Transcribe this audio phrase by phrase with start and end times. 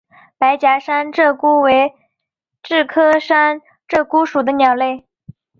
[0.39, 1.93] 白颊山鹧鸪为
[2.63, 5.05] 雉科山鹧鸪属的鸟类。